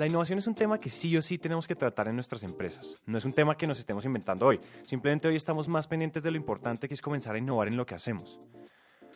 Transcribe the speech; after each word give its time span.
La 0.00 0.06
innovación 0.06 0.38
es 0.38 0.46
un 0.46 0.54
tema 0.54 0.80
que 0.80 0.88
sí 0.88 1.14
o 1.18 1.20
sí 1.20 1.36
tenemos 1.36 1.68
que 1.68 1.74
tratar 1.74 2.08
en 2.08 2.14
nuestras 2.14 2.42
empresas. 2.42 2.96
No 3.04 3.18
es 3.18 3.26
un 3.26 3.34
tema 3.34 3.54
que 3.54 3.66
nos 3.66 3.78
estemos 3.78 4.02
inventando 4.06 4.46
hoy. 4.46 4.58
Simplemente 4.80 5.28
hoy 5.28 5.36
estamos 5.36 5.68
más 5.68 5.86
pendientes 5.86 6.22
de 6.22 6.30
lo 6.30 6.38
importante 6.38 6.88
que 6.88 6.94
es 6.94 7.02
comenzar 7.02 7.34
a 7.34 7.38
innovar 7.38 7.68
en 7.68 7.76
lo 7.76 7.84
que 7.84 7.94
hacemos. 7.94 8.40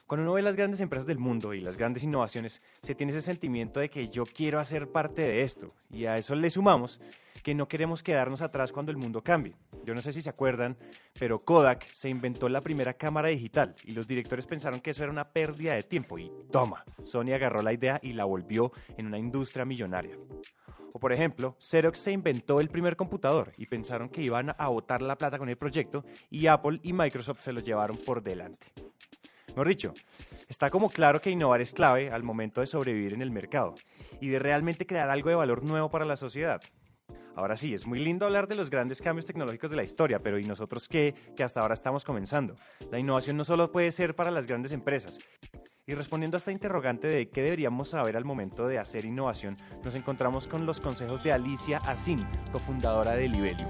Cuando 0.07 0.25
uno 0.25 0.35
ve 0.35 0.43
las 0.43 0.57
grandes 0.57 0.81
empresas 0.81 1.07
del 1.07 1.17
mundo 1.17 1.55
y 1.55 1.63
las 1.63 1.79
grandes 1.79 2.03
innovaciones, 2.03 2.61
se 2.83 2.95
tiene 2.95 3.13
ese 3.13 3.23
sentimiento 3.23 3.81
de 3.81 3.89
que 3.89 4.11
yo 4.11 4.25
quiero 4.25 4.61
hacer 4.61 4.89
parte 4.89 5.23
de 5.23 5.41
esto. 5.41 5.73
Y 5.91 6.05
a 6.05 6.17
eso 6.17 6.35
le 6.35 6.51
sumamos 6.51 7.01
que 7.43 7.55
no 7.55 7.67
queremos 7.67 8.03
quedarnos 8.03 8.43
atrás 8.43 8.71
cuando 8.71 8.93
el 8.93 8.99
mundo 8.99 9.23
cambie. 9.23 9.57
Yo 9.87 9.95
no 9.95 10.03
sé 10.03 10.13
si 10.13 10.21
se 10.21 10.29
acuerdan, 10.29 10.77
pero 11.19 11.43
Kodak 11.47 11.87
se 11.87 12.11
inventó 12.11 12.51
la 12.51 12.61
primera 12.61 12.93
cámara 12.93 13.29
digital 13.29 13.75
y 13.85 13.93
los 13.93 14.07
directores 14.07 14.45
pensaron 14.47 14.81
que 14.81 14.91
eso 14.91 15.03
era 15.03 15.13
una 15.13 15.31
pérdida 15.31 15.77
de 15.77 15.83
tiempo. 15.83 16.19
Y 16.19 16.31
toma, 16.53 16.85
Sony 17.05 17.33
agarró 17.35 17.63
la 17.63 17.73
idea 17.73 17.99
y 18.03 18.13
la 18.13 18.27
volvió 18.27 18.71
en 18.99 19.07
una 19.07 19.19
industria 19.19 19.65
millonaria. 19.65 20.19
O 20.97 21.01
por 21.01 21.13
ejemplo, 21.13 21.57
Xerox 21.59 21.99
se 21.99 22.13
inventó 22.13 22.61
el 22.61 22.69
primer 22.69 22.95
computador 22.95 23.51
y 23.59 23.67
pensaron 23.67 24.09
que 24.09 24.23
iban 24.23 24.55
a 24.57 24.69
botar 24.69 25.03
la 25.03 25.19
plata 25.19 25.39
con 25.39 25.49
el 25.49 25.57
proyecto 25.57 26.05
y 26.31 26.47
Apple 26.47 26.79
y 26.85 26.93
Microsoft 26.93 27.41
se 27.41 27.53
lo 27.53 27.59
llevaron 27.59 27.97
por 27.97 28.23
delante. 28.23 28.69
Mejor 29.49 29.67
dicho, 29.67 29.93
está 30.47 30.71
como 30.71 30.89
claro 30.89 31.21
que 31.21 31.31
innovar 31.31 31.61
es 31.61 31.73
clave 31.73 32.13
al 32.13 32.23
momento 32.23 32.61
de 32.61 32.69
sobrevivir 32.69 33.13
en 33.13 33.23
el 33.23 33.33
mercado 33.33 33.75
y 34.21 34.29
de 34.29 34.39
realmente 34.39 34.87
crear 34.87 35.11
algo 35.11 35.31
de 35.31 35.35
valor 35.35 35.65
nuevo 35.65 35.91
para 35.91 36.05
la 36.05 36.15
sociedad. 36.15 36.61
Ahora 37.35 37.57
sí, 37.57 37.75
es 37.75 37.89
muy 37.89 37.99
lindo 37.99 38.27
hablar 38.27 38.47
de 38.47 38.55
los 38.55 38.71
grandes 38.71 39.03
cambios 39.03 39.27
tecnológicos 39.27 39.71
de 39.71 39.77
la 39.77 39.83
historia, 39.83 40.21
pero 40.21 40.39
¿y 40.39 40.45
nosotros 40.45 40.87
qué? 40.87 41.13
Que 41.37 41.43
hasta 41.43 41.61
ahora 41.61 41.75
estamos 41.75 42.05
comenzando. 42.05 42.55
La 42.93 43.01
innovación 43.01 43.37
no 43.37 43.45
solo 43.45 43.73
puede 43.73 43.91
ser 43.91 44.15
para 44.15 44.31
las 44.31 44.47
grandes 44.47 44.71
empresas. 44.71 45.19
Y 45.87 45.93
respondiendo 45.93 46.37
a 46.37 46.39
esta 46.39 46.51
interrogante 46.51 47.09
de 47.09 47.29
qué 47.29 47.43
deberíamos 47.43 47.91
saber 47.91 48.17
al 48.17 48.25
momento 48.25 48.67
de 48.67 48.79
hacer 48.79 49.05
innovación, 49.05 49.59
nos 49.85 49.95
encontramos 49.95 50.47
con 50.47 50.65
los 50.65 50.81
consejos 50.81 51.23
de 51.23 51.31
Alicia 51.31 51.77
Asin, 51.77 52.27
cofundadora 52.53 53.13
de 53.13 53.29
Libelium. 53.29 53.69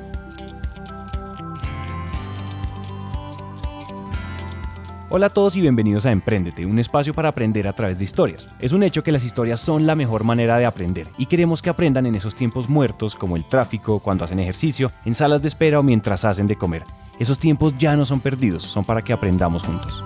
Hola 5.10 5.26
a 5.26 5.30
todos 5.30 5.56
y 5.56 5.60
bienvenidos 5.60 6.06
a 6.06 6.12
Emprendete, 6.12 6.64
un 6.66 6.78
espacio 6.78 7.12
para 7.14 7.30
aprender 7.30 7.66
a 7.66 7.72
través 7.72 7.98
de 7.98 8.04
historias. 8.04 8.48
Es 8.60 8.70
un 8.70 8.84
hecho 8.84 9.02
que 9.02 9.10
las 9.10 9.24
historias 9.24 9.58
son 9.58 9.84
la 9.84 9.96
mejor 9.96 10.22
manera 10.22 10.58
de 10.58 10.66
aprender 10.66 11.08
y 11.18 11.26
queremos 11.26 11.62
que 11.62 11.70
aprendan 11.70 12.06
en 12.06 12.14
esos 12.14 12.36
tiempos 12.36 12.68
muertos 12.68 13.16
como 13.16 13.34
el 13.34 13.44
tráfico, 13.48 13.98
cuando 13.98 14.24
hacen 14.24 14.38
ejercicio, 14.38 14.92
en 15.04 15.14
salas 15.14 15.42
de 15.42 15.48
espera 15.48 15.80
o 15.80 15.82
mientras 15.82 16.24
hacen 16.24 16.46
de 16.46 16.54
comer. 16.54 16.84
Esos 17.18 17.40
tiempos 17.40 17.76
ya 17.76 17.96
no 17.96 18.06
son 18.06 18.20
perdidos, 18.20 18.62
son 18.62 18.84
para 18.84 19.02
que 19.02 19.12
aprendamos 19.12 19.64
juntos. 19.64 20.04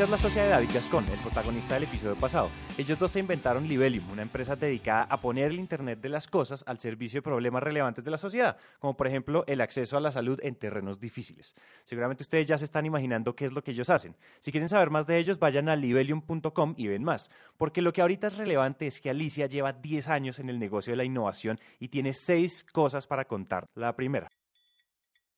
Alicia 0.00 0.16
es 0.16 0.22
la 0.22 0.28
socia 0.30 0.44
de 0.44 0.48
David 0.48 0.70
Gascon, 0.72 1.04
el 1.10 1.18
protagonista 1.18 1.74
del 1.74 1.82
episodio 1.82 2.16
pasado. 2.16 2.48
Ellos 2.78 2.98
dos 2.98 3.10
se 3.10 3.18
inventaron 3.18 3.68
Libelium, 3.68 4.10
una 4.10 4.22
empresa 4.22 4.56
dedicada 4.56 5.02
a 5.02 5.20
poner 5.20 5.50
el 5.50 5.58
Internet 5.58 6.00
de 6.00 6.08
las 6.08 6.26
cosas 6.26 6.64
al 6.66 6.78
servicio 6.78 7.18
de 7.18 7.22
problemas 7.22 7.62
relevantes 7.62 8.02
de 8.02 8.10
la 8.10 8.16
sociedad, 8.16 8.56
como 8.78 8.96
por 8.96 9.08
ejemplo 9.08 9.44
el 9.46 9.60
acceso 9.60 9.98
a 9.98 10.00
la 10.00 10.10
salud 10.10 10.40
en 10.42 10.54
terrenos 10.54 11.00
difíciles. 11.00 11.54
Seguramente 11.84 12.22
ustedes 12.22 12.48
ya 12.48 12.56
se 12.56 12.64
están 12.64 12.86
imaginando 12.86 13.36
qué 13.36 13.44
es 13.44 13.52
lo 13.52 13.62
que 13.62 13.72
ellos 13.72 13.90
hacen. 13.90 14.16
Si 14.38 14.50
quieren 14.50 14.70
saber 14.70 14.88
más 14.88 15.06
de 15.06 15.18
ellos, 15.18 15.38
vayan 15.38 15.68
a 15.68 15.76
libelium.com 15.76 16.72
y 16.78 16.88
ven 16.88 17.04
más, 17.04 17.30
porque 17.58 17.82
lo 17.82 17.92
que 17.92 18.00
ahorita 18.00 18.28
es 18.28 18.38
relevante 18.38 18.86
es 18.86 19.02
que 19.02 19.10
Alicia 19.10 19.48
lleva 19.48 19.74
10 19.74 20.08
años 20.08 20.38
en 20.38 20.48
el 20.48 20.58
negocio 20.58 20.94
de 20.94 20.96
la 20.96 21.04
innovación 21.04 21.60
y 21.78 21.88
tiene 21.88 22.14
6 22.14 22.64
cosas 22.72 23.06
para 23.06 23.26
contar. 23.26 23.66
La 23.74 23.94
primera. 23.94 24.28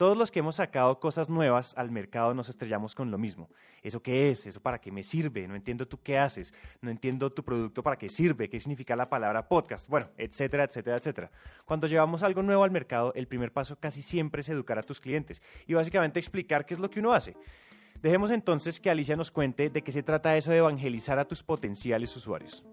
Todos 0.03 0.19
los 0.19 0.33
que 0.33 0.41
hemos 0.41 0.57
sacado 0.57 0.99
cosas 0.99 1.29
nuevas 1.29 1.75
al 1.77 1.93
mercado 1.93 2.35
nos 2.35 2.49
estrellamos 2.49 2.93
con 2.93 3.13
lo 3.13 3.19
mismo. 3.19 3.49
¿Eso 3.85 4.03
qué 4.03 4.31
es? 4.31 4.45
¿Eso 4.47 4.61
para 4.61 4.81
qué 4.81 4.91
me 4.91 5.05
sirve? 5.05 5.47
No 5.47 5.55
entiendo 5.55 5.87
tú 5.87 6.01
qué 6.03 6.19
haces. 6.19 6.53
No 6.81 6.91
entiendo 6.91 7.31
tu 7.31 7.45
producto 7.45 7.85
para 7.85 7.97
qué 7.97 8.09
sirve. 8.09 8.51
¿Qué 8.51 8.59
significa 8.59 8.97
la 8.97 9.09
palabra 9.09 9.47
podcast? 9.47 9.89
Bueno, 9.89 10.09
etcétera, 10.19 10.65
etcétera, 10.65 10.97
etcétera. 10.97 11.31
Cuando 11.65 11.87
llevamos 11.87 12.25
algo 12.25 12.43
nuevo 12.43 12.65
al 12.65 12.73
mercado, 12.73 13.13
el 13.15 13.29
primer 13.29 13.53
paso 13.53 13.77
casi 13.79 14.03
siempre 14.03 14.41
es 14.41 14.49
educar 14.49 14.77
a 14.77 14.83
tus 14.83 14.99
clientes 14.99 15.41
y 15.69 15.75
básicamente 15.75 16.19
explicar 16.19 16.67
qué 16.67 16.75
es 16.75 16.81
lo 16.81 16.91
que 16.91 16.99
uno 16.99 17.13
hace. 17.13 17.37
Dejemos 18.03 18.33
entonces 18.33 18.81
que 18.81 18.91
Alicia 18.91 19.15
nos 19.15 19.31
cuente 19.31 19.71
de 19.71 19.83
qué 19.85 19.93
se 19.93 20.03
trata 20.03 20.37
eso 20.37 20.51
de 20.51 20.57
evangelizar 20.57 21.21
a 21.21 21.29
tus 21.29 21.45
potenciales 21.45 22.17
usuarios. 22.17 22.65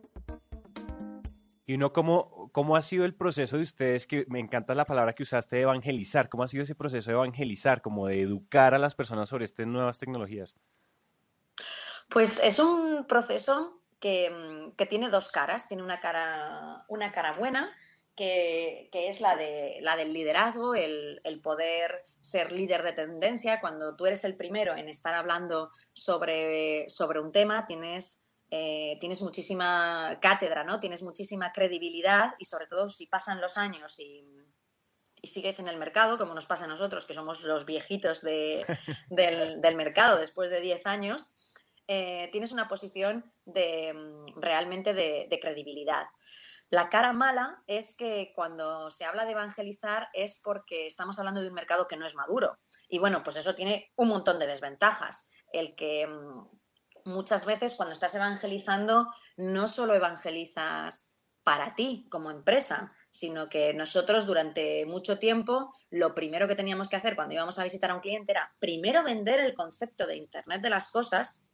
Y 1.70 1.76
uno, 1.76 1.94
¿cómo, 1.94 2.50
¿cómo 2.52 2.76
ha 2.76 2.82
sido 2.82 3.06
el 3.06 3.14
proceso 3.14 3.58
de 3.58 3.62
ustedes? 3.62 4.08
Que 4.08 4.26
me 4.28 4.40
encanta 4.40 4.74
la 4.74 4.86
palabra 4.86 5.14
que 5.14 5.22
usaste 5.22 5.62
evangelizar. 5.62 6.28
¿Cómo 6.28 6.42
ha 6.42 6.48
sido 6.48 6.64
ese 6.64 6.74
proceso 6.74 7.12
de 7.12 7.16
evangelizar, 7.16 7.84
como 7.84 8.08
de 8.08 8.22
educar 8.22 8.74
a 8.74 8.80
las 8.80 8.96
personas 8.96 9.30
sobre 9.30 9.46
estas 9.46 9.68
nuevas 9.68 10.00
tecnologías? 10.00 10.56
Pues 12.10 12.42
es 12.44 12.58
un 12.58 13.06
proceso 13.06 13.84
que, 14.00 14.72
que 14.78 14.88
tiene 14.88 15.10
dos 15.10 15.30
caras. 15.30 15.68
Tiene 15.68 15.84
una 15.84 16.00
cara, 16.00 16.86
una 16.88 17.12
cara 17.12 17.34
buena, 17.34 17.72
que, 18.16 18.90
que, 18.92 19.08
es 19.08 19.22
la, 19.22 19.36
de, 19.36 19.78
la 19.82 19.96
del 19.96 20.12
liderazgo, 20.12 20.74
el, 20.74 21.22
el, 21.24 21.40
poder 21.40 22.04
ser 22.20 22.52
líder 22.52 22.82
de 22.82 22.94
tendencia. 22.94 23.62
Cuando 23.62 23.96
tú 23.96 24.08
eres 24.08 24.24
el 24.24 24.36
primero 24.36 24.76
en 24.76 24.90
estar 24.90 25.14
hablando 25.14 25.70
sobre, 25.94 26.90
sobre 26.90 27.20
un 27.20 27.32
tema, 27.32 27.68
tienes 27.68 28.24
eh, 28.52 28.98
tienes 29.00 29.22
muchísima 29.22 30.18
cátedra, 30.22 30.64
¿no? 30.64 30.80
Tienes 30.80 31.04
muchísima 31.04 31.52
credibilidad 31.52 32.34
y 32.40 32.46
sobre 32.46 32.66
todo 32.66 32.90
si 32.90 33.06
pasan 33.06 33.42
los 33.42 33.58
años 33.58 34.00
y, 34.00 34.26
sigues 35.22 35.60
en 35.60 35.68
el 35.68 35.78
mercado, 35.78 36.18
como 36.18 36.34
nos 36.34 36.46
pasa 36.46 36.64
a 36.64 36.68
nosotros, 36.68 37.06
que 37.06 37.14
somos 37.14 37.44
los 37.44 37.66
viejitos 37.66 38.22
del, 39.10 39.76
mercado 39.76 40.18
después 40.18 40.50
de 40.50 40.62
10 40.62 40.86
años, 40.88 41.32
eh, 41.88 42.30
tienes 42.32 42.54
una 42.54 42.70
posición 42.70 43.32
de, 43.46 43.94
realmente 44.38 44.94
de, 44.94 45.28
de 45.30 45.40
credibilidad. 45.40 46.08
La 46.72 46.90
cara 46.90 47.14
mala 47.14 47.64
es 47.68 47.96
que 47.96 48.32
cuando 48.36 48.92
se 48.92 49.04
habla 49.04 49.26
de 49.26 49.32
evangelizar 49.32 50.08
es 50.14 50.40
porque 50.42 50.86
estamos 50.86 51.18
hablando 51.20 51.42
de 51.42 51.50
un 51.50 51.56
mercado 51.56 51.88
que 51.88 51.98
no 51.98 52.06
es 52.06 52.16
maduro. 52.16 52.60
Y 52.88 53.00
bueno, 53.00 53.24
pues 53.24 53.38
eso 53.38 53.56
tiene 53.56 53.92
un 53.96 54.08
montón 54.08 54.38
de 54.40 54.48
desventajas. 54.48 55.32
El 55.52 55.76
que 55.76 56.08
muchas 57.06 57.46
veces 57.46 57.76
cuando 57.76 57.94
estás 57.94 58.16
evangelizando 58.16 59.08
no 59.38 59.68
solo 59.68 59.96
evangelizas 59.96 61.12
para 61.44 61.74
ti 61.76 62.08
como 62.10 62.32
empresa, 62.32 62.88
sino 63.12 63.50
que 63.50 63.74
nosotros 63.74 64.26
durante 64.26 64.86
mucho 64.86 65.18
tiempo 65.18 65.74
lo 65.90 66.14
primero 66.14 66.48
que 66.48 66.56
teníamos 66.56 66.90
que 66.90 66.96
hacer 66.96 67.16
cuando 67.16 67.34
íbamos 67.34 67.58
a 67.58 67.64
visitar 67.64 67.92
a 67.92 67.96
un 67.96 68.02
cliente 68.02 68.34
era 68.34 68.54
primero 68.60 69.04
vender 69.04 69.40
el 69.40 69.54
concepto 69.54 70.06
de 70.06 70.18
Internet 70.18 70.62
de 70.62 70.70
las 70.70 70.90
cosas 70.90 71.46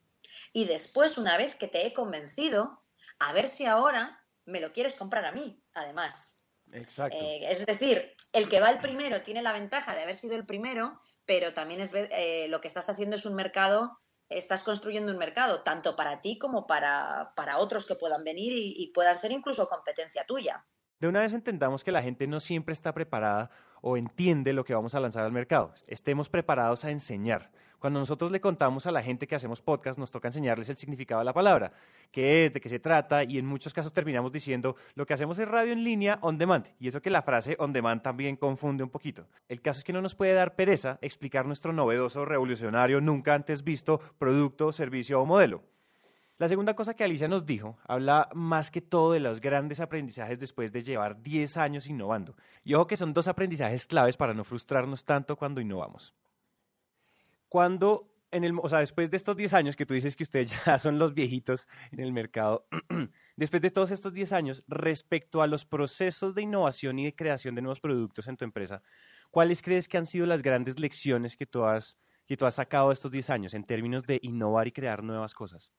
y 0.55 0.65
después, 0.65 1.17
una 1.17 1.37
vez 1.37 1.55
que 1.55 1.67
te 1.67 1.85
he 1.85 1.93
convencido, 1.93 2.81
a 3.19 3.33
ver 3.33 3.49
si 3.49 3.65
ahora 3.65 4.23
me 4.45 4.61
lo 4.61 4.71
quieres 4.71 4.95
comprar 4.95 5.25
a 5.25 5.33
mí, 5.33 5.61
además. 5.73 6.41
Exacto. 6.71 7.17
Eh, 7.19 7.51
es 7.51 7.65
decir, 7.65 8.15
el 8.31 8.47
que 8.47 8.61
va 8.61 8.69
el 8.69 8.79
primero 8.79 9.21
tiene 9.21 9.41
la 9.41 9.51
ventaja 9.51 9.93
de 9.93 10.03
haber 10.03 10.15
sido 10.15 10.35
el 10.35 10.45
primero, 10.45 10.99
pero 11.25 11.53
también 11.53 11.81
es 11.81 11.91
eh, 11.93 12.47
lo 12.47 12.61
que 12.61 12.69
estás 12.69 12.89
haciendo 12.89 13.17
es 13.17 13.25
un 13.25 13.35
mercado 13.35 13.99
estás 14.37 14.63
construyendo 14.63 15.11
un 15.11 15.17
mercado, 15.17 15.61
tanto 15.63 15.95
para 15.95 16.21
ti 16.21 16.37
como 16.37 16.67
para, 16.67 17.33
para 17.35 17.57
otros 17.57 17.85
que 17.85 17.95
puedan 17.95 18.23
venir 18.23 18.53
y, 18.53 18.73
y 18.77 18.87
puedan 18.91 19.17
ser 19.17 19.31
incluso 19.31 19.67
competencia 19.67 20.25
tuya. 20.25 20.65
De 20.99 21.09
una 21.09 21.19
vez 21.19 21.33
entendamos 21.33 21.83
que 21.83 21.91
la 21.91 22.01
gente 22.01 22.25
no 22.25 22.39
siempre 22.39 22.71
está 22.71 22.93
preparada 22.93 23.49
o 23.81 23.97
entiende 23.97 24.53
lo 24.53 24.63
que 24.63 24.73
vamos 24.73 24.95
a 24.95 24.99
lanzar 24.99 25.25
al 25.25 25.31
mercado. 25.31 25.73
Estemos 25.87 26.29
preparados 26.29 26.85
a 26.85 26.91
enseñar. 26.91 27.51
Cuando 27.79 27.99
nosotros 27.99 28.31
le 28.31 28.39
contamos 28.39 28.87
a 28.87 28.91
la 28.91 29.03
gente 29.03 29.27
que 29.27 29.35
hacemos 29.35 29.61
podcast, 29.61 29.99
nos 29.99 30.09
toca 30.09 30.29
enseñarles 30.29 30.69
el 30.69 30.77
significado 30.77 31.19
de 31.19 31.25
la 31.25 31.33
palabra, 31.33 31.73
qué 32.11 32.45
es, 32.45 32.53
de 32.53 32.61
qué 32.61 32.69
se 32.69 32.79
trata, 32.79 33.23
y 33.23 33.37
en 33.37 33.45
muchos 33.45 33.73
casos 33.73 33.93
terminamos 33.93 34.31
diciendo, 34.31 34.75
lo 34.95 35.05
que 35.05 35.13
hacemos 35.13 35.37
es 35.37 35.47
radio 35.47 35.73
en 35.73 35.83
línea 35.83 36.17
on 36.21 36.37
demand, 36.37 36.65
y 36.79 36.87
eso 36.87 37.01
que 37.01 37.11
la 37.11 37.21
frase 37.21 37.55
on 37.59 37.73
demand 37.73 38.01
también 38.01 38.37
confunde 38.37 38.83
un 38.83 38.89
poquito. 38.89 39.27
El 39.49 39.61
caso 39.61 39.79
es 39.79 39.83
que 39.83 39.93
no 39.93 40.01
nos 40.01 40.15
puede 40.15 40.33
dar 40.33 40.55
pereza 40.55 40.97
explicar 41.01 41.45
nuestro 41.45 41.73
novedoso, 41.73 42.25
revolucionario, 42.25 43.01
nunca 43.01 43.35
antes 43.35 43.63
visto 43.63 43.99
producto, 44.17 44.71
servicio 44.71 45.21
o 45.21 45.25
modelo. 45.25 45.61
La 46.37 46.49
segunda 46.49 46.75
cosa 46.75 46.93
que 46.93 47.05
Alicia 47.05 47.29
nos 47.29 47.45
dijo 47.45 47.77
habla 47.87 48.27
más 48.33 48.69
que 48.69 48.81
todo 48.81 49.13
de 49.13 49.21
los 49.21 49.39
grandes 49.39 49.79
aprendizajes 49.79 50.37
después 50.37 50.73
de 50.73 50.81
llevar 50.81 51.21
10 51.21 51.55
años 51.55 51.87
innovando. 51.87 52.35
Y 52.65 52.73
ojo 52.73 52.87
que 52.87 52.97
son 52.97 53.13
dos 53.13 53.29
aprendizajes 53.29 53.87
claves 53.87 54.17
para 54.17 54.33
no 54.33 54.43
frustrarnos 54.43 55.05
tanto 55.05 55.37
cuando 55.37 55.61
innovamos. 55.61 56.13
Cuando, 57.47 58.11
en 58.31 58.43
el, 58.43 58.53
o 58.61 58.67
sea, 58.67 58.79
después 58.79 59.09
de 59.09 59.15
estos 59.15 59.37
10 59.37 59.53
años 59.53 59.75
que 59.77 59.85
tú 59.85 59.93
dices 59.93 60.17
que 60.17 60.23
ustedes 60.23 60.51
ya 60.65 60.77
son 60.77 60.99
los 60.99 61.13
viejitos 61.13 61.69
en 61.91 62.01
el 62.01 62.11
mercado, 62.11 62.67
después 63.37 63.61
de 63.61 63.71
todos 63.71 63.91
estos 63.91 64.11
10 64.13 64.33
años, 64.33 64.65
respecto 64.67 65.41
a 65.41 65.47
los 65.47 65.63
procesos 65.63 66.35
de 66.35 66.41
innovación 66.41 66.99
y 66.99 67.05
de 67.05 67.15
creación 67.15 67.55
de 67.55 67.61
nuevos 67.61 67.79
productos 67.79 68.27
en 68.27 68.35
tu 68.35 68.43
empresa, 68.43 68.81
¿cuáles 69.31 69.61
crees 69.61 69.87
que 69.87 69.97
han 69.97 70.05
sido 70.05 70.25
las 70.25 70.41
grandes 70.41 70.79
lecciones 70.79 71.37
que 71.37 71.45
tú 71.45 71.63
has, 71.63 71.97
que 72.25 72.35
tú 72.35 72.45
has 72.45 72.55
sacado 72.55 72.91
estos 72.91 73.09
10 73.09 73.29
años 73.29 73.53
en 73.53 73.63
términos 73.63 74.03
de 74.03 74.19
innovar 74.21 74.67
y 74.67 74.73
crear 74.73 75.01
nuevas 75.01 75.33
cosas? 75.33 75.71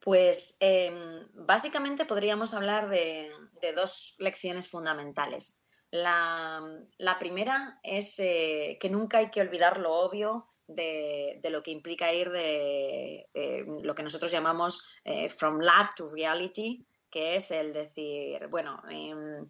Pues 0.00 0.56
eh, 0.60 1.26
básicamente 1.34 2.04
podríamos 2.04 2.54
hablar 2.54 2.88
de, 2.88 3.30
dos 3.74 4.14
lecciones 4.18 4.68
fundamentales. 4.68 5.60
La, 5.90 6.60
primera 7.18 7.80
es 7.82 8.18
eh, 8.18 8.78
que 8.80 8.90
nunca 8.90 9.18
hay 9.18 9.30
que 9.30 9.40
olvidar 9.40 9.78
lo 9.78 9.94
obvio 9.94 10.48
de, 10.66 11.40
lo 11.50 11.62
que 11.62 11.70
implica 11.70 12.12
ir 12.12 12.30
de 12.30 13.26
lo 13.82 13.94
que 13.94 14.02
nosotros 14.02 14.30
llamamos 14.30 14.82
eh, 15.04 15.28
from 15.30 15.60
lab 15.60 15.94
to 15.96 16.08
reality, 16.12 16.86
que 17.10 17.36
es 17.36 17.50
el 17.50 17.72
decir, 17.72 18.48
bueno, 18.48 18.82
em, 18.90 19.48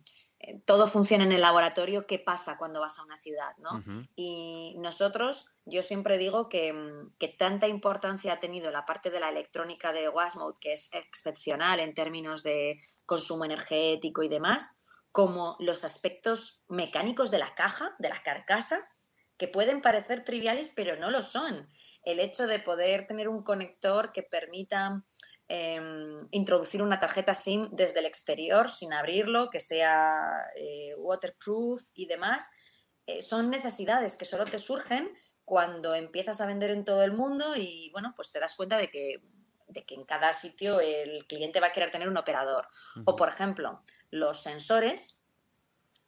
todo 0.66 0.86
funciona 0.86 1.24
en 1.24 1.32
el 1.32 1.40
laboratorio, 1.40 2.06
¿qué 2.06 2.18
pasa 2.18 2.58
cuando 2.58 2.80
vas 2.80 2.98
a 2.98 3.04
una 3.04 3.18
ciudad? 3.18 3.56
¿no? 3.58 3.82
Y 4.14 4.76
nosotros, 4.78 5.46
yo 5.64 5.82
siempre 5.82 6.16
digo 6.16 6.48
que, 6.48 6.72
mm, 6.72 7.16
que, 7.18 7.28
tanta 7.28 7.66
importancia 7.66 8.32
ha 8.32 8.40
tenido 8.40 8.70
la 8.70 8.86
parte 8.86 9.10
de 9.10 9.20
la 9.20 9.30
electrónica 9.30 9.92
de 9.92 10.08
Wasmode, 10.08 10.58
que 10.60 10.72
es 10.72 10.90
excepcional 10.92 11.80
en 11.80 11.94
términos 11.94 12.42
de 12.42 12.80
consumo 13.04 13.44
energético 13.44 14.22
y 14.22 14.28
demás, 14.28 14.70
como 15.10 15.56
los 15.58 15.84
aspectos 15.84 16.62
mecánicos 16.68 17.30
de 17.30 17.38
la 17.38 17.54
caja, 17.54 17.96
de 17.98 18.08
la 18.08 18.22
carcasa, 18.22 18.88
que 19.36 19.48
pueden 19.48 19.82
parecer 19.82 20.24
triviales, 20.24 20.70
pero 20.74 20.96
no 20.96 21.10
lo 21.10 21.22
son. 21.22 21.68
El 22.04 22.20
hecho 22.20 22.46
de 22.46 22.60
poder 22.60 23.06
tener 23.06 23.28
un 23.28 23.42
conector 23.42 24.12
que 24.12 24.22
permita 24.22 25.04
Em, 25.50 26.18
introducir 26.30 26.82
una 26.82 26.98
tarjeta 26.98 27.34
SIM 27.34 27.70
desde 27.72 28.00
el 28.00 28.06
exterior 28.06 28.68
sin 28.68 28.92
abrirlo, 28.92 29.48
que 29.48 29.60
sea 29.60 30.44
eh, 30.54 30.94
waterproof 30.98 31.82
y 31.94 32.04
demás, 32.04 32.50
eh, 33.06 33.22
son 33.22 33.48
necesidades 33.48 34.18
que 34.18 34.26
solo 34.26 34.44
te 34.44 34.58
surgen 34.58 35.10
cuando 35.46 35.94
empiezas 35.94 36.42
a 36.42 36.46
vender 36.46 36.70
en 36.70 36.84
todo 36.84 37.02
el 37.02 37.12
mundo 37.12 37.56
y 37.56 37.88
bueno, 37.92 38.12
pues 38.14 38.30
te 38.30 38.40
das 38.40 38.56
cuenta 38.56 38.76
de 38.76 38.90
que, 38.90 39.22
de 39.68 39.86
que 39.86 39.94
en 39.94 40.04
cada 40.04 40.34
sitio 40.34 40.80
el 40.80 41.26
cliente 41.26 41.60
va 41.60 41.68
a 41.68 41.72
querer 41.72 41.90
tener 41.90 42.10
un 42.10 42.18
operador. 42.18 42.68
O 43.06 43.16
por 43.16 43.30
ejemplo, 43.30 43.82
los 44.10 44.42
sensores, 44.42 45.22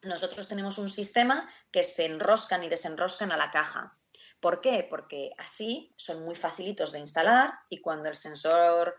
nosotros 0.03 0.47
tenemos 0.47 0.77
un 0.77 0.91
sistema 0.91 1.51
que 1.71 1.81
se 1.81 2.05
enroscan 2.05 2.63
y 2.63 2.69
desenroscan 2.69 3.31
a 3.31 3.37
la 3.37 3.49
caja. 3.49 3.97
¿Por 4.39 4.61
qué? 4.61 4.85
Porque 4.87 5.31
así 5.39 5.95
son 5.97 6.23
muy 6.25 6.35
facilitos 6.35 6.91
de 6.91 6.99
instalar 6.99 7.53
y 7.69 7.81
cuando 7.81 8.07
el 8.07 8.15
sensor 8.15 8.95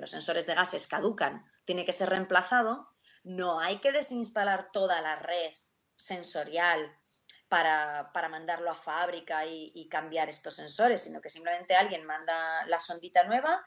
los 0.00 0.10
sensores 0.10 0.46
de 0.46 0.54
gases 0.54 0.86
caducan, 0.86 1.44
tiene 1.64 1.84
que 1.84 1.92
ser 1.92 2.10
reemplazado, 2.10 2.88
no 3.22 3.60
hay 3.60 3.78
que 3.78 3.92
desinstalar 3.92 4.70
toda 4.72 5.00
la 5.00 5.16
red 5.16 5.52
sensorial 5.96 6.94
para, 7.48 8.28
mandarlo 8.28 8.70
a 8.70 8.74
fábrica 8.74 9.46
y, 9.46 9.88
cambiar 9.88 10.28
estos 10.28 10.56
sensores, 10.56 11.02
sino 11.02 11.20
que 11.20 11.30
simplemente 11.30 11.76
alguien 11.76 12.04
manda 12.04 12.66
la 12.66 12.80
sondita 12.80 13.24
nueva, 13.24 13.64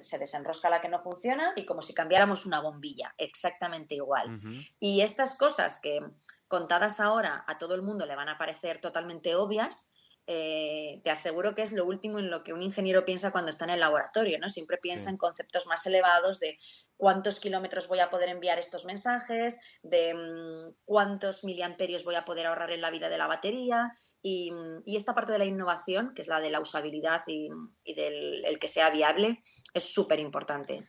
se 0.00 0.18
desenrosca 0.18 0.68
la 0.68 0.80
que 0.80 0.90
no 0.90 1.00
funciona 1.00 1.52
y 1.56 1.64
como 1.64 1.80
si 1.80 1.94
cambiáramos 1.94 2.44
una 2.44 2.60
bombilla, 2.60 3.14
exactamente 3.16 3.94
igual. 3.94 4.40
Y 4.78 5.00
estas 5.00 5.38
cosas 5.38 5.80
que 5.80 6.00
contadas 6.48 7.00
ahora 7.00 7.44
a 7.46 7.58
todo 7.58 7.74
el 7.74 7.82
mundo 7.82 8.04
le 8.04 8.16
van 8.16 8.28
a 8.28 8.38
parecer 8.38 8.80
totalmente 8.80 9.34
obvias, 9.36 9.90
eh, 10.30 11.00
te 11.04 11.10
aseguro 11.10 11.54
que 11.54 11.62
es 11.62 11.72
lo 11.72 11.86
último 11.86 12.18
en 12.18 12.28
lo 12.28 12.44
que 12.44 12.52
un 12.52 12.60
ingeniero 12.60 13.06
piensa 13.06 13.32
cuando 13.32 13.48
está 13.48 13.64
en 13.64 13.70
el 13.70 13.80
laboratorio, 13.80 14.38
¿no? 14.38 14.50
Siempre 14.50 14.76
piensa 14.76 15.08
en 15.08 15.16
conceptos 15.16 15.66
más 15.66 15.86
elevados 15.86 16.38
de 16.38 16.58
cuántos 16.98 17.40
kilómetros 17.40 17.88
voy 17.88 18.00
a 18.00 18.10
poder 18.10 18.28
enviar 18.28 18.58
estos 18.58 18.84
mensajes, 18.84 19.56
de 19.82 20.12
mm, 20.12 20.74
cuántos 20.84 21.44
miliamperios 21.44 22.04
voy 22.04 22.16
a 22.16 22.26
poder 22.26 22.46
ahorrar 22.46 22.72
en 22.72 22.82
la 22.82 22.90
vida 22.90 23.08
de 23.08 23.16
la 23.16 23.26
batería 23.26 23.94
y, 24.20 24.52
esta 24.84 25.14
parte 25.14 25.32
de 25.32 25.38
la 25.38 25.46
innovación, 25.46 26.12
que 26.14 26.20
es 26.20 26.28
la 26.28 26.40
de 26.40 26.50
la 26.50 26.60
usabilidad 26.60 27.22
y, 27.26 27.48
del 27.94 28.58
que 28.60 28.68
sea 28.68 28.90
viable, 28.90 29.42
es 29.72 29.94
súper 29.94 30.20
importante. 30.20 30.86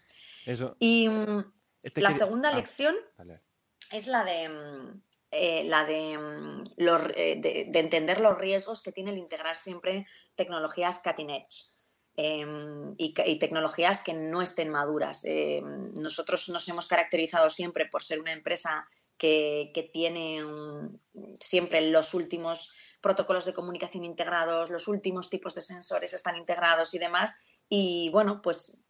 Y 0.79 1.07
mm, 1.07 1.53
este 1.81 2.01
la 2.01 2.11
segunda 2.11 2.49
ah, 2.49 2.55
lección 2.55 2.93
es 3.93 4.07
la 4.07 4.25
de 4.25 4.49
mm, 4.49 5.01
eh, 5.31 5.63
la 5.65 5.83
mm, 5.83 6.63
eh, 7.15 7.35
de, 7.39 7.67
de, 7.69 7.79
entender 7.79 8.19
los 8.19 8.37
riesgos 8.37 8.81
que 8.81 8.91
tiene 8.91 9.11
el 9.11 9.17
integrar 9.17 9.55
siempre 9.55 10.07
tecnologías 10.35 11.01
cutting 11.03 11.29
edge. 11.29 11.69
Em, 12.21 12.95
y, 12.97 13.13
tecnologías 13.39 14.01
que 14.01 14.13
no 14.13 14.41
estén 14.41 14.69
maduras. 14.69 15.23
Em, 15.23 15.93
nosotros 15.93 16.49
nos 16.49 16.67
hemos 16.67 16.89
caracterizado 16.89 17.49
siempre 17.49 17.85
por 17.85 18.03
ser 18.03 18.19
una 18.19 18.33
empresa 18.33 18.85
que, 19.17 19.71
tiene 19.93 20.43
siempre 21.39 21.79
los 21.79 22.13
últimos 22.13 22.73
protocolos 22.99 23.45
de 23.45 23.53
comunicación 23.53 24.03
integrados, 24.03 24.69
los 24.69 24.89
últimos 24.89 25.29
tipos 25.29 25.55
de 25.55 25.61
sensores 25.61 26.13
están 26.13 26.35
integrados 26.35 26.93
y 26.93 26.99
demás. 26.99 27.35
Y 27.69 28.09
bueno, 28.11 28.41
pues 28.41 28.81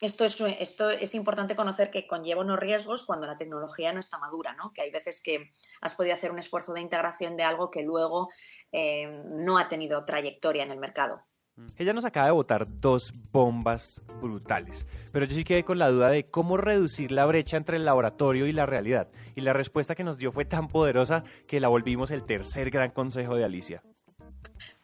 esto 0.00 0.24
es, 0.24 0.40
esto 0.40 0.90
es 0.90 1.14
importante 1.14 1.56
conocer 1.56 1.90
que 1.90 2.06
conlleva 2.06 2.42
unos 2.42 2.58
riesgos 2.58 3.04
cuando 3.04 3.26
la 3.26 3.36
tecnología 3.36 3.92
no 3.92 4.00
está 4.00 4.18
madura, 4.18 4.54
¿no? 4.54 4.72
que 4.72 4.82
hay 4.82 4.90
veces 4.90 5.20
que 5.22 5.50
has 5.80 5.94
podido 5.94 6.14
hacer 6.14 6.30
un 6.30 6.38
esfuerzo 6.38 6.72
de 6.72 6.80
integración 6.80 7.36
de 7.36 7.42
algo 7.42 7.70
que 7.70 7.82
luego 7.82 8.28
eh, 8.72 9.22
no 9.26 9.58
ha 9.58 9.68
tenido 9.68 10.04
trayectoria 10.04 10.62
en 10.62 10.70
el 10.70 10.78
mercado. 10.78 11.22
Mm. 11.56 11.66
Ella 11.76 11.92
nos 11.92 12.04
acaba 12.04 12.26
de 12.26 12.32
botar 12.32 12.66
dos 12.68 13.12
bombas 13.32 14.00
brutales, 14.20 14.86
pero 15.12 15.26
yo 15.26 15.34
sí 15.34 15.42
quedé 15.42 15.64
con 15.64 15.78
la 15.78 15.90
duda 15.90 16.10
de 16.10 16.30
cómo 16.30 16.56
reducir 16.56 17.10
la 17.10 17.26
brecha 17.26 17.56
entre 17.56 17.76
el 17.76 17.84
laboratorio 17.84 18.46
y 18.46 18.52
la 18.52 18.66
realidad, 18.66 19.08
y 19.34 19.40
la 19.40 19.52
respuesta 19.52 19.96
que 19.96 20.04
nos 20.04 20.18
dio 20.18 20.30
fue 20.30 20.44
tan 20.44 20.68
poderosa 20.68 21.24
que 21.48 21.58
la 21.58 21.68
volvimos 21.68 22.12
el 22.12 22.24
tercer 22.24 22.70
gran 22.70 22.92
consejo 22.92 23.34
de 23.34 23.44
Alicia. 23.44 23.82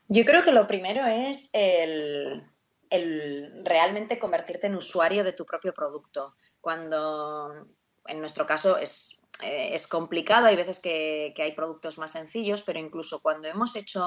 Yo 0.08 0.24
creo 0.24 0.42
que 0.42 0.52
lo 0.52 0.66
primero 0.66 1.06
es 1.06 1.50
el, 1.52 2.42
el 2.90 3.64
realmente 3.64 4.18
convertirte 4.18 4.66
en 4.66 4.76
usuario 4.76 5.24
de 5.24 5.32
tu 5.32 5.44
propio 5.44 5.72
producto. 5.72 6.34
Cuando 6.60 7.66
en 8.06 8.20
nuestro 8.20 8.46
caso 8.46 8.76
es, 8.76 9.20
eh, 9.42 9.74
es 9.74 9.86
complicado, 9.86 10.46
hay 10.46 10.56
veces 10.56 10.80
que, 10.80 11.34
hay 11.36 11.52
productos 11.52 11.98
más 11.98 12.12
sencillos, 12.12 12.62
pero 12.62 12.78
incluso 12.78 13.20
cuando 13.20 13.48
hemos 13.48 13.76
hecho 13.76 14.04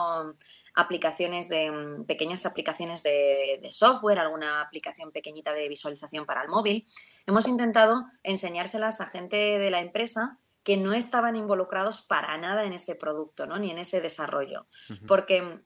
aplicaciones 0.75 1.50
de 1.50 2.03
pequeñas 2.07 2.45
aplicaciones 2.45 3.03
de, 3.03 3.68
software, 3.71 4.19
alguna 4.19 4.62
aplicación 4.62 5.12
pequeñita 5.12 5.53
de 5.53 5.68
visualización 5.68 6.25
para 6.25 6.44
el 6.44 6.50
móvil, 6.50 6.85
hemos 7.25 7.47
intentado 7.47 8.06
enseñárselas 8.24 9.01
a 9.01 9.07
gente 9.07 9.57
de 9.57 9.71
la 9.71 9.79
empresa 9.79 10.39
que 10.63 10.77
no 10.77 10.94
estaban 10.94 11.35
involucrados 11.35 12.01
para 12.01 12.38
nada 12.38 12.65
en 12.65 12.74
ese 12.74 12.95
producto, 12.95 13.47
¿no? 13.47 13.57
ni 13.57 13.71
en 13.71 13.77
ese 13.77 14.01
desarrollo. 14.01 14.68
Porque 15.07 15.62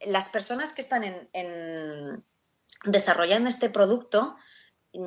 las 0.00 0.28
personas 0.28 0.74
que 0.74 0.82
están 0.82 1.04
en 1.04 2.24
desarrollando 2.84 3.48
este 3.48 3.70
producto, 3.70 4.36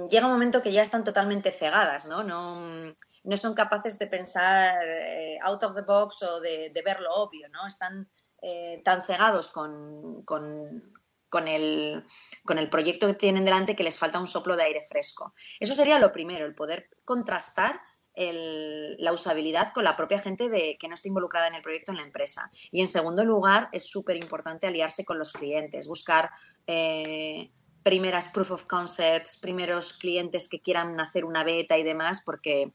llega 0.10 0.26
un 0.26 0.34
momento 0.34 0.62
que 0.62 0.72
ya 0.72 0.82
están 0.82 1.04
totalmente 1.04 1.52
cegadas, 1.52 2.08
¿no? 2.08 2.24
No, 2.24 2.96
no 3.24 3.38
son 3.38 3.54
capaces 3.54 4.00
de 4.00 4.08
pensar 4.08 4.76
eh, 4.88 5.38
out 5.42 5.64
of 5.64 5.76
the 5.76 5.82
box 5.82 6.24
o 6.24 6.40
de, 6.40 6.72
ver 6.84 7.02
lo 7.02 7.14
obvio, 7.14 7.50
¿no? 7.50 7.68
Están 7.68 8.10
eh, 8.42 8.82
tan 8.84 9.04
cegados 9.04 9.52
con, 9.52 10.24
con, 10.24 11.48
el, 11.48 12.06
con 12.44 12.58
el 12.58 12.70
proyecto 12.70 13.08
que 13.08 13.14
tienen 13.14 13.46
delante 13.46 13.76
que 13.76 13.84
les 13.84 13.98
falta 13.98 14.20
un 14.20 14.28
soplo 14.28 14.56
de 14.56 14.64
aire 14.64 14.82
fresco. 14.82 15.34
Eso 15.60 15.76
sería 15.76 16.00
lo 16.00 16.12
primero, 16.12 16.46
el 16.46 16.56
poder 16.56 16.90
contrastar 17.04 17.80
la 18.18 19.12
usabilidad 19.12 19.74
con 19.74 19.84
la 19.84 19.98
propia 19.98 20.20
gente 20.20 20.48
de, 20.48 20.78
que 20.80 20.88
no 20.88 20.94
está 20.94 21.10
involucrada 21.10 21.48
en 21.48 21.56
el 21.56 21.62
proyecto 21.62 21.92
en 21.92 21.98
la 21.98 22.04
empresa. 22.04 22.50
Y 22.72 22.80
en 22.80 22.88
segundo 22.88 23.26
lugar, 23.26 23.68
es 23.74 23.90
súper 23.90 24.16
importante 24.16 24.68
aliarse 24.68 25.04
con 25.04 25.20
los 25.20 25.34
clientes, 25.34 25.88
buscar 25.88 26.32
eh, 26.66 27.52
primeras 27.86 28.28
proof 28.30 28.50
of 28.50 28.66
concepts, 28.66 29.38
primeros 29.38 29.94
clientes 29.94 30.50
que 30.50 30.60
quieran 30.60 31.00
hacer 31.00 31.24
una 31.24 31.44
beta 31.44 31.78
y 31.78 31.84
demás, 31.84 32.20
porque 32.26 32.74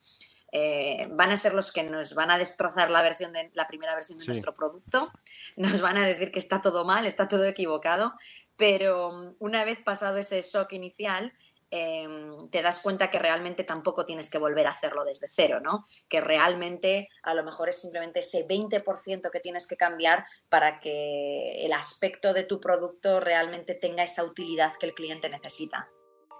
eh, 0.52 1.08
van 1.10 1.32
a 1.32 1.36
ser 1.36 1.52
los 1.52 1.72
que 1.72 1.82
nos 1.82 2.14
van 2.14 2.30
a 2.30 2.38
destrozar 2.38 2.92
la 2.92 3.02
versión 3.02 3.32
de 3.32 3.50
la 3.54 3.66
primera 3.66 3.92
versión 3.96 4.20
de 4.20 4.26
nuestro 4.26 4.54
producto, 4.54 5.10
nos 5.56 5.80
van 5.80 5.96
a 5.96 6.06
decir 6.06 6.30
que 6.30 6.38
está 6.38 6.60
todo 6.60 6.84
mal, 6.84 7.06
está 7.06 7.26
todo 7.26 7.44
equivocado, 7.44 8.14
pero 8.56 9.32
una 9.40 9.64
vez 9.64 9.80
pasado 9.80 10.16
ese 10.16 10.42
shock 10.42 10.74
inicial, 10.74 11.32
Em, 11.72 12.50
te 12.50 12.62
das 12.62 12.80
cuenta 12.80 13.10
que 13.10 13.20
realmente 13.20 13.62
tampoco 13.62 14.04
tienes 14.04 14.28
que 14.28 14.38
volver 14.38 14.66
a 14.66 14.70
hacerlo 14.70 15.04
desde 15.04 15.28
cero, 15.28 15.60
¿no? 15.60 15.86
Que 16.08 16.20
realmente 16.20 17.08
a 17.22 17.32
lo 17.32 17.44
mejor 17.44 17.68
es 17.68 17.80
simplemente 17.80 18.20
ese 18.20 18.44
20% 18.46 19.30
que 19.30 19.38
tienes 19.38 19.68
que 19.68 19.76
cambiar 19.76 20.26
para 20.48 20.80
que 20.80 21.64
el 21.64 21.72
aspecto 21.72 22.34
de 22.34 22.42
tu 22.42 22.60
producto 22.60 23.20
realmente 23.20 23.74
tenga 23.74 24.02
esa 24.02 24.24
utilidad 24.24 24.72
que 24.80 24.86
el 24.86 24.94
cliente 24.94 25.28
necesita. 25.28 25.88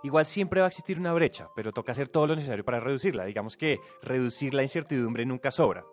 Igual 0.02 0.26
siempre 0.26 0.60
va 0.60 0.66
a 0.66 0.68
existir 0.68 0.98
una 0.98 1.12
brecha, 1.12 1.48
pero 1.54 1.72
toca 1.72 1.92
hacer 1.92 2.08
todo 2.08 2.26
lo 2.26 2.34
necesario 2.34 2.64
para 2.64 2.80
reducirla. 2.80 3.24
Digamos 3.24 3.56
que 3.56 3.78
reducir 4.02 4.52
la 4.52 4.62
incertidumbre 4.62 5.24
nunca 5.26 5.52
sobra 5.52 5.84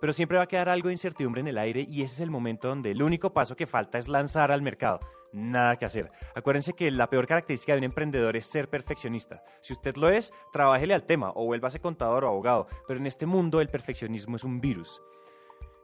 pero 0.00 0.12
siempre 0.12 0.36
va 0.36 0.44
a 0.44 0.48
quedar 0.48 0.68
algo 0.68 0.88
de 0.88 0.94
incertidumbre 0.94 1.40
en 1.40 1.48
el 1.48 1.56
aire 1.56 1.86
y 1.88 2.02
ese 2.02 2.16
es 2.16 2.20
el 2.20 2.30
momento 2.30 2.68
donde 2.68 2.90
el 2.90 3.02
único 3.02 3.32
paso 3.32 3.56
que 3.56 3.66
falta 3.66 3.96
es 3.96 4.06
lanzar 4.06 4.52
al 4.52 4.60
mercado. 4.60 5.00
Nada 5.34 5.76
que 5.76 5.84
hacer. 5.84 6.12
Acuérdense 6.36 6.74
que 6.74 6.92
la 6.92 7.10
peor 7.10 7.26
característica 7.26 7.72
de 7.72 7.78
un 7.78 7.84
emprendedor 7.84 8.36
es 8.36 8.46
ser 8.46 8.70
perfeccionista. 8.70 9.42
Si 9.62 9.72
usted 9.72 9.96
lo 9.96 10.08
es, 10.08 10.32
trabájele 10.52 10.94
al 10.94 11.06
tema 11.06 11.32
o 11.34 11.44
vuélvase 11.44 11.80
contador 11.80 12.24
o 12.24 12.28
abogado, 12.28 12.68
pero 12.86 13.00
en 13.00 13.06
este 13.06 13.26
mundo 13.26 13.60
el 13.60 13.68
perfeccionismo 13.68 14.36
es 14.36 14.44
un 14.44 14.60
virus. 14.60 15.02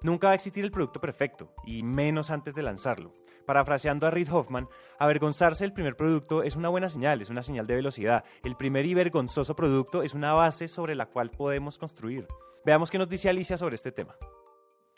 Nunca 0.02 0.28
va 0.28 0.32
a 0.32 0.36
existir 0.36 0.64
el 0.64 0.70
producto 0.70 1.00
perfecto, 1.00 1.52
y 1.66 1.82
menos 1.82 2.30
antes 2.30 2.54
de 2.54 2.62
lanzarlo. 2.62 3.12
Parafraseando 3.44 4.06
a 4.06 4.12
Reid 4.12 4.32
Hoffman, 4.32 4.68
avergonzarse 5.00 5.64
del 5.64 5.72
primer 5.72 5.96
producto 5.96 6.44
es 6.44 6.54
una 6.54 6.68
buena 6.68 6.88
señal, 6.88 7.20
es 7.20 7.28
una 7.28 7.42
señal 7.42 7.66
de 7.66 7.74
velocidad. 7.74 8.24
El 8.44 8.56
primer 8.56 8.86
y 8.86 8.94
vergonzoso 8.94 9.56
producto 9.56 10.04
es 10.04 10.14
una 10.14 10.32
base 10.32 10.68
sobre 10.68 10.94
la 10.94 11.06
cual 11.06 11.32
podemos 11.32 11.76
construir. 11.76 12.28
Veamos 12.64 12.88
qué 12.88 12.98
nos 12.98 13.08
dice 13.08 13.28
Alicia 13.28 13.58
sobre 13.58 13.74
este 13.74 13.90
tema. 13.90 14.14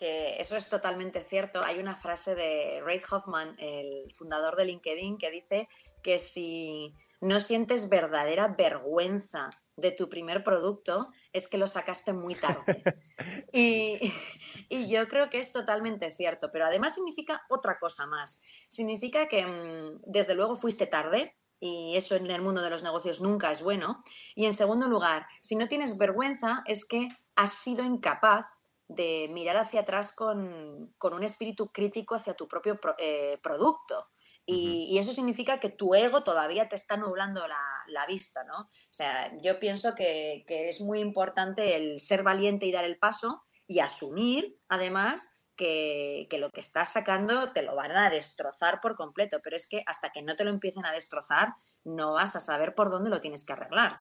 Que 0.03 0.41
eso 0.41 0.57
es 0.57 0.69
totalmente 0.69 1.23
cierto. 1.23 1.63
Hay 1.63 1.79
una 1.79 1.95
frase 1.95 2.35
de 2.35 2.83
Ray 2.85 3.01
Hoffman, 3.09 3.55
el 3.61 4.13
fundador 4.13 4.57
de 4.57 4.65
LinkedIn, 4.65 5.17
que 5.17 5.31
dice 5.31 5.69
que 6.03 6.19
si 6.19 6.93
no 7.21 7.39
sientes 7.39 7.89
verdadera 7.89 8.49
vergüenza 8.49 9.51
de 9.77 9.93
tu 9.93 10.09
primer 10.09 10.43
producto, 10.43 11.13
es 11.33 11.47
que 11.47 11.57
lo 11.57 11.69
sacaste 11.69 12.13
muy 12.13 12.35
tarde. 12.35 12.83
Y, 13.53 14.13
yo 14.89 15.07
creo 15.07 15.31
que 15.31 15.39
es 15.39 15.53
totalmente 15.53 16.11
cierto, 16.11 16.51
pero 16.51 16.65
además 16.65 16.95
significa 16.95 17.43
otra 17.49 17.79
cosa 17.79 18.05
más. 18.07 18.41
Significa 18.69 19.29
que 19.29 19.47
mm, 19.47 20.01
desde 20.07 20.35
luego 20.35 20.57
fuiste 20.57 20.87
tarde, 20.87 21.37
y 21.61 21.95
eso 21.95 22.17
en 22.17 22.29
el 22.29 22.43
mundo 22.43 22.63
de 22.63 22.71
los 22.71 22.83
negocios 22.83 23.21
nunca 23.21 23.53
es 23.53 23.63
bueno. 23.63 24.03
Y 24.35 24.47
en 24.47 24.55
segundo 24.55 24.89
lugar, 24.89 25.27
si 25.43 25.55
no 25.55 25.69
tienes 25.69 25.97
vergüenza, 25.97 26.65
es 26.67 26.85
que 26.85 27.11
has 27.37 27.53
sido 27.53 27.85
incapaz 27.85 28.62
de 28.95 29.29
mirar 29.31 29.57
hacia 29.57 29.81
atrás 29.81 30.13
con, 30.13 30.95
un 31.01 31.23
espíritu 31.23 31.71
crítico 31.71 32.15
hacia 32.15 32.35
tu 32.35 32.49
propio 32.49 32.79
eh, 32.99 33.39
producto. 33.43 34.09
Y, 34.45 34.99
eso 34.99 35.13
significa 35.13 35.61
que 35.61 35.69
tu 35.69 35.95
ego 35.95 36.25
todavía 36.25 36.69
te 36.69 36.75
está 36.75 36.97
nublando 36.97 37.47
la, 37.47 38.07
vista, 38.07 38.43
¿no? 38.45 38.63
O 38.63 38.69
sea, 38.91 39.33
yo 39.41 39.59
pienso 39.61 39.95
que, 39.95 40.45
es 40.49 40.81
muy 40.81 40.99
importante 41.01 41.77
el 41.77 42.01
ser 42.01 42.23
valiente 42.23 42.67
y 42.67 42.73
dar 42.73 42.85
el 42.85 42.99
paso 42.99 43.45
y 43.69 43.79
asumir, 43.79 44.59
además, 44.69 45.29
que, 45.57 46.27
que, 46.29 46.39
lo 46.39 46.51
que 46.51 46.61
estás 46.61 46.93
sacando 46.93 47.53
te 47.53 47.63
lo 47.63 47.77
van 47.77 47.93
a 47.93 48.11
destrozar 48.11 48.81
por 48.81 48.97
completo, 48.97 49.39
pero 49.45 49.55
es 49.55 49.69
que 49.69 49.85
hasta 49.87 50.11
que 50.11 50.23
no 50.23 50.35
te 50.35 50.45
lo 50.45 50.51
empiecen 50.51 50.85
a 50.85 50.93
destrozar, 50.93 51.55
no 51.85 52.15
vas 52.15 52.35
a 52.35 52.41
saber 52.41 52.75
por 52.75 52.91
dónde 52.91 53.11
lo 53.11 53.21
tienes 53.21 53.45
que 53.45 53.53
arreglar. 53.53 53.97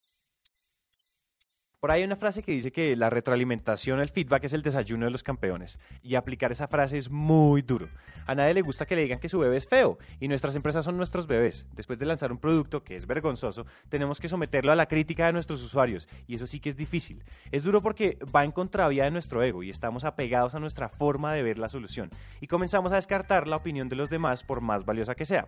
Por 1.81 1.89
ahí 1.89 2.01
hay 2.01 2.05
una 2.05 2.15
frase 2.15 2.43
que 2.43 2.51
dice 2.51 2.71
que 2.71 2.95
la 2.95 3.09
retroalimentación, 3.09 4.01
el 4.01 4.09
feedback 4.09 4.43
es 4.43 4.53
el 4.53 4.61
desayuno 4.61 5.05
de 5.05 5.11
los 5.11 5.23
campeones. 5.23 5.79
Y 6.03 6.13
aplicar 6.13 6.51
esa 6.51 6.67
frase 6.67 6.95
es 6.95 7.09
muy 7.09 7.63
duro. 7.63 7.89
A 8.27 8.35
nadie 8.35 8.53
le 8.53 8.61
gusta 8.61 8.85
que 8.85 8.95
le 8.95 9.01
digan 9.01 9.17
que 9.17 9.29
su 9.29 9.39
bebé 9.39 9.57
es 9.57 9.67
feo. 9.67 9.97
Y 10.19 10.27
nuestras 10.27 10.55
empresas 10.55 10.85
son 10.85 10.95
nuestros 10.95 11.25
bebés. 11.25 11.65
Después 11.73 11.97
de 11.97 12.05
lanzar 12.05 12.31
un 12.31 12.37
producto 12.37 12.83
que 12.83 12.95
es 12.95 13.07
vergonzoso, 13.07 13.65
tenemos 13.89 14.19
que 14.19 14.29
someterlo 14.29 14.71
a 14.71 14.75
la 14.75 14.85
crítica 14.85 15.25
de 15.25 15.33
nuestros 15.33 15.63
usuarios. 15.63 16.07
Y 16.27 16.35
eso 16.35 16.45
sí 16.45 16.59
que 16.59 16.69
es 16.69 16.77
difícil. 16.77 17.23
Es 17.51 17.63
duro 17.63 17.81
porque 17.81 18.19
va 18.35 18.43
en 18.43 18.51
contravía 18.51 19.05
de 19.05 19.11
nuestro 19.11 19.41
ego 19.41 19.63
y 19.63 19.71
estamos 19.71 20.03
apegados 20.03 20.53
a 20.53 20.59
nuestra 20.59 20.87
forma 20.87 21.33
de 21.33 21.41
ver 21.41 21.57
la 21.57 21.67
solución. 21.67 22.11
Y 22.41 22.45
comenzamos 22.45 22.91
a 22.91 22.97
descartar 22.97 23.47
la 23.47 23.55
opinión 23.55 23.89
de 23.89 23.95
los 23.95 24.11
demás 24.11 24.43
por 24.43 24.61
más 24.61 24.85
valiosa 24.85 25.15
que 25.15 25.25
sea. 25.25 25.47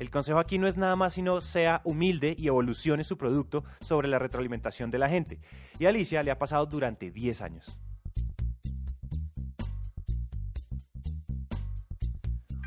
El 0.00 0.10
consejo 0.10 0.38
aquí 0.38 0.56
no 0.56 0.66
es 0.66 0.78
nada 0.78 0.96
más 0.96 1.12
sino 1.12 1.42
sea 1.42 1.82
humilde 1.84 2.34
y 2.38 2.48
evolucione 2.48 3.04
su 3.04 3.18
producto 3.18 3.64
sobre 3.82 4.08
la 4.08 4.18
retroalimentación 4.18 4.90
de 4.90 4.98
la 4.98 5.10
gente. 5.10 5.38
Y 5.78 5.84
Alicia 5.84 6.22
le 6.22 6.30
ha 6.30 6.38
pasado 6.38 6.64
durante 6.64 7.10
10 7.10 7.42
años. 7.42 7.78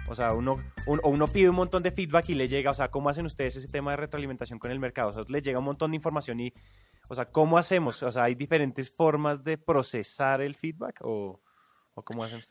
O 0.08 0.14
sea, 0.14 0.34
uno, 0.34 0.64
uno 0.86 1.26
pide 1.26 1.50
un 1.50 1.56
montón 1.56 1.82
de 1.82 1.92
feedback 1.92 2.30
y 2.30 2.36
le 2.36 2.48
llega, 2.48 2.70
o 2.70 2.76
sea, 2.76 2.92
¿cómo 2.92 3.10
hacen 3.10 3.26
ustedes 3.26 3.56
ese 3.56 3.68
tema 3.68 3.90
de 3.92 3.98
retroalimentación 3.98 4.60
con 4.60 4.70
el 4.70 4.80
mercado? 4.80 5.10
O 5.10 5.14
sea, 5.14 5.24
les 5.28 5.42
llega 5.42 5.58
un 5.58 5.66
montón 5.66 5.90
de 5.90 5.96
información 5.96 6.40
y, 6.40 6.54
o 7.08 7.16
sea, 7.16 7.26
¿cómo 7.26 7.58
hacemos? 7.58 8.04
O 8.04 8.12
sea, 8.12 8.26
¿hay 8.26 8.36
diferentes 8.36 8.92
formas 8.92 9.44
de 9.44 9.58
procesar 9.58 10.40
el 10.42 10.54
feedback 10.54 11.00
o...? 11.02 11.42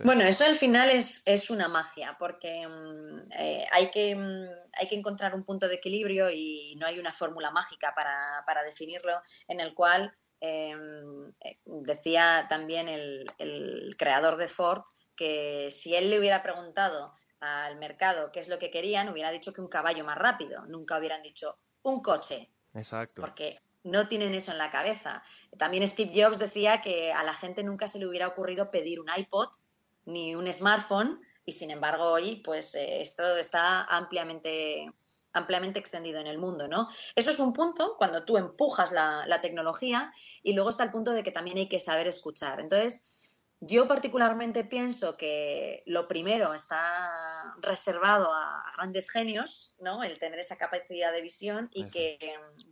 Bueno, 0.05 0.25
eso 0.25 0.45
al 0.45 0.57
final 0.57 0.91
es, 0.91 1.51
una 1.51 1.69
magia, 1.69 2.17
porque 2.19 2.67
mm, 2.67 3.33
eh, 3.33 3.67
hay, 3.73 3.91
que, 3.91 4.15
mm, 4.15 4.49
hay 4.79 4.89
que 4.89 4.95
encontrar 4.95 5.35
un 5.35 5.45
punto 5.45 5.69
de 5.69 5.75
equilibrio 5.75 6.31
y 6.31 6.77
no 6.77 6.87
hay 6.87 6.99
una 6.99 7.13
fórmula 7.13 7.51
mágica 7.51 7.95
para, 7.95 8.63
definirlo, 8.63 9.21
en 9.49 9.61
el 9.61 9.75
cual 9.75 10.15
em, 10.41 11.33
eh, 11.41 11.59
decía 11.65 12.47
también 12.49 12.89
el, 12.89 13.27
el 13.39 13.97
creador 13.99 14.37
de 14.37 14.49
Ford 14.49 14.83
que 15.17 15.71
si 15.71 15.95
él 15.95 16.11
le 16.11 16.19
hubiera 16.19 16.43
preguntado 16.43 17.15
al 17.41 17.77
mercado 17.77 18.31
qué 18.31 18.39
es 18.41 18.49
lo 18.49 18.59
que 18.59 18.71
querían, 18.71 19.09
hubiera 19.09 19.33
dicho 19.33 19.53
que 19.53 19.61
un 19.61 19.69
caballo 19.69 20.05
más 20.05 20.17
rápido, 20.17 20.65
nunca 20.67 20.99
hubieran 20.99 21.23
dicho 21.23 21.59
un 21.83 22.01
coche. 22.01 22.49
Exacto. 22.75 23.23
Porque 23.23 23.61
no 23.85 24.09
tienen 24.09 24.35
eso 24.35 24.53
en 24.53 24.59
la 24.59 24.71
cabeza. 24.71 25.23
También 25.59 25.87
Steve 25.87 26.13
Jobs 26.15 26.39
decía 26.39 26.81
que 26.81 27.13
a 27.13 27.23
la 27.23 27.35
gente 27.35 27.63
nunca 27.63 27.89
se 27.89 27.99
le 27.99 28.07
hubiera 28.07 28.29
ocurrido 28.29 28.71
pedir 28.71 29.01
un 29.01 29.09
iPod 29.15 29.49
ni 30.05 30.35
un 30.35 30.53
smartphone 30.53 31.21
y 31.45 31.53
sin 31.53 31.71
embargo 31.71 32.05
hoy 32.05 32.37
pues 32.45 32.75
eh, 32.75 33.01
esto 33.01 33.37
está 33.37 33.83
ampliamente 33.83 34.93
ampliamente 35.35 35.79
extendido 35.79 36.21
en 36.21 36.27
el 36.27 36.37
mundo, 36.37 36.69
¿no? 36.69 36.89
Eso 37.17 37.31
es 37.31 37.39
un 37.39 37.55
punto 37.55 37.95
cuando 37.97 38.25
tú 38.25 38.37
empujas 38.37 38.93
la, 38.93 39.25
la 39.27 39.41
tecnología 39.41 40.13
y 40.43 40.53
luego 40.53 40.69
está 40.69 40.85
el 40.85 40.91
punto 40.91 41.13
de 41.13 41.23
que 41.23 41.31
también 41.31 41.57
hay 41.57 41.69
que 41.69 41.81
saber 41.81 42.07
escuchar. 42.07 42.61
Entonces, 42.61 43.03
yo 43.65 43.87
particularmente 43.87 44.65
pienso 44.65 45.17
que 45.17 45.85
lo 45.87 46.09
primero 46.09 46.53
está 46.53 47.55
reservado 47.61 48.35
a 48.35 48.65
grandes 48.77 49.09
genios, 49.09 49.77
¿no? 49.79 50.03
El 50.03 50.19
tener 50.19 50.41
esa 50.41 50.57
capacidad 50.57 51.13
de 51.13 51.23
visión 51.23 51.71
y 51.73 51.87
que, 51.87 52.19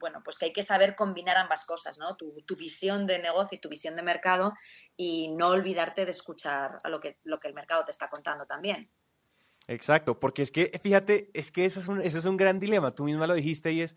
bueno, 0.01 0.21
pues 0.25 0.37
que 0.37 0.47
hay 0.47 0.53
que 0.53 0.65
saber 0.65 0.97
combinar 0.97 1.37
ambas 1.37 1.65
cosas, 1.65 1.97
¿no? 2.01 2.17
Tu, 2.17 2.35
visión 2.59 3.07
de 3.07 3.21
negocio 3.21 3.55
y 3.55 3.61
tu 3.61 3.69
visión 3.69 3.95
de 3.95 4.03
mercado 4.03 4.53
y 4.97 5.29
no 5.29 5.51
olvidarte 5.51 6.05
de 6.05 6.11
escuchar 6.11 6.79
a 6.83 6.89
lo 6.89 6.99
que, 6.99 7.19
lo 7.23 7.39
que 7.39 7.47
el 7.47 7.55
mercado 7.55 7.85
te 7.85 7.93
está 7.93 8.09
contando 8.09 8.45
también. 8.47 8.91
Exacto, 9.69 10.19
porque 10.19 10.43
es 10.43 10.51
que, 10.51 10.77
fíjate, 10.83 11.31
es 11.35 11.53
que 11.53 11.67
ese 11.67 11.79
es 11.79 11.87
un, 11.87 12.01
ese 12.01 12.19
es 12.19 12.25
un 12.25 12.37
gran 12.37 12.59
dilema, 12.59 12.97
tú 12.97 13.05
misma 13.05 13.29
lo 13.29 13.35
dijiste 13.35 13.71
y 13.71 13.83
es 13.83 13.97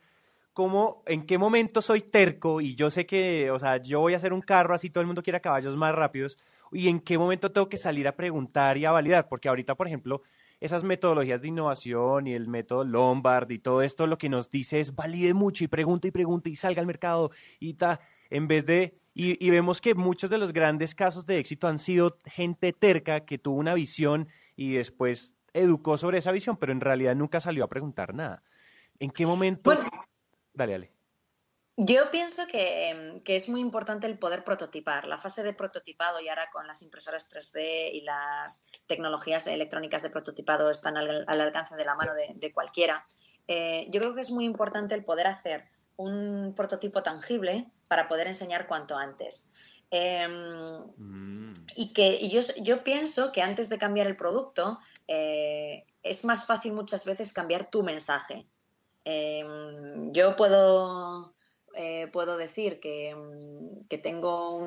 cómo, 0.53 1.01
en 1.07 1.25
qué 1.25 1.39
momento 1.39 1.81
soy 1.81 2.01
terco 2.01 2.61
y 2.61 2.75
yo 2.75 2.91
sé 2.91 3.07
que, 3.07 3.49
o 3.49 3.57
sea, 3.57 3.77
yo 3.77 3.99
voy 3.99 4.13
a 4.13 4.17
hacer 4.17 4.31
un 4.31 4.41
carro 4.41 4.75
así, 4.75 4.91
todo 4.91 5.01
el 5.01 5.07
mundo 5.07 5.23
quiere 5.23 5.41
caballos 5.41 5.75
más 5.75 5.95
rápidos, 5.95 6.37
y 6.73 6.87
en 6.87 6.99
qué 6.99 7.17
momento 7.17 7.51
tengo 7.51 7.69
que 7.69 7.77
salir 7.77 8.07
a 8.07 8.15
preguntar 8.15 8.77
y 8.77 8.85
a 8.85 8.91
validar, 8.91 9.27
porque 9.27 9.49
ahorita, 9.49 9.75
por 9.75 9.87
ejemplo, 9.87 10.21
esas 10.59 10.83
metodologías 10.83 11.41
de 11.41 11.49
innovación 11.49 12.27
y 12.27 12.33
el 12.33 12.47
método 12.47 12.85
Lombard 12.85 13.51
y 13.51 13.59
todo 13.59 13.81
esto 13.81 14.07
lo 14.07 14.17
que 14.17 14.29
nos 14.29 14.49
dice 14.49 14.79
es 14.79 14.95
valide 14.95 15.33
mucho 15.33 15.65
y 15.65 15.67
pregunta 15.67 16.07
y 16.07 16.11
pregunta 16.11 16.49
y 16.49 16.55
salga 16.55 16.79
al 16.79 16.87
mercado 16.87 17.31
y 17.59 17.73
ta, 17.73 17.99
en 18.29 18.47
vez 18.47 18.65
de 18.65 18.97
y, 19.15 19.49
vemos 19.51 19.79
que 19.79 19.93
muchos 19.93 20.29
de 20.31 20.39
los 20.39 20.53
grandes 20.53 20.95
casos 20.95 21.27
de 21.27 21.37
éxito 21.37 21.67
han 21.67 21.77
sido 21.77 22.17
gente 22.25 22.73
terca 22.73 23.25
que 23.25 23.37
tuvo 23.37 23.57
una 23.57 23.75
visión 23.75 24.27
y 24.55 24.73
después 24.73 25.35
educó 25.53 25.99
sobre 25.99 26.17
esa 26.17 26.31
visión, 26.31 26.57
pero 26.57 26.71
en 26.71 26.81
realidad 26.81 27.15
nunca 27.15 27.39
salió 27.39 27.63
a 27.63 27.67
preguntar 27.67 28.15
nada. 28.15 28.41
¿En 28.99 29.11
qué 29.11 29.27
momento? 29.27 29.69
dale, 30.53 30.73
dale. 30.73 30.91
Yo 31.75 32.11
pienso 32.11 32.45
que, 32.45 33.17
es 33.25 33.49
muy 33.49 33.59
importante 33.59 34.05
el 34.05 34.19
poder 34.19 34.43
prototipar. 34.43 35.07
La 35.07 35.17
fase 35.17 35.41
de 35.41 35.53
prototipado 35.53 36.19
y 36.19 36.29
ahora 36.29 36.51
con 36.51 36.67
las 36.67 36.83
impresoras 36.83 37.31
3D 37.31 37.91
y 37.93 38.01
las 38.01 38.65
tecnologías 38.85 39.47
electrónicas 39.47 40.03
de 40.03 40.11
prototipado 40.11 40.69
están 40.69 40.97
al, 40.97 41.25
alcance 41.27 41.75
de 41.75 41.85
la 41.85 41.95
mano 41.95 42.13
de, 42.13 42.53
cualquiera. 42.53 43.05
Eh, 43.47 43.87
yo 43.89 43.99
creo 44.01 44.13
que 44.13 44.21
es 44.21 44.29
muy 44.29 44.45
importante 44.45 44.93
el 44.93 45.03
poder 45.03 45.25
hacer 45.25 45.65
un 45.95 46.53
prototipo 46.55 47.01
tangible 47.01 47.71
para 47.87 48.07
poder 48.07 48.27
enseñar 48.27 48.67
cuanto 48.67 48.95
antes. 48.95 49.49
Em, 49.89 50.85
mm. 50.97 51.65
Y 51.75 51.93
que 51.93 52.27
yo, 52.29 52.41
yo, 52.61 52.83
pienso 52.83 53.31
que 53.31 53.41
antes 53.41 53.69
de 53.69 53.79
cambiar 53.79 54.05
el 54.07 54.15
producto 54.15 54.79
eh, 55.07 55.85
es 56.03 56.23
más 56.23 56.45
fácil 56.45 56.73
muchas 56.73 57.05
veces 57.05 57.33
cambiar 57.33 57.69
tu 57.69 57.81
mensaje. 57.83 58.45
Em, 59.05 60.13
yo 60.13 60.35
puedo 60.35 61.02
eh, 61.73 62.07
puedo 62.07 62.37
decir 62.37 62.79
que, 62.79 63.15
mm, 63.15 63.87
tengo 64.01 64.57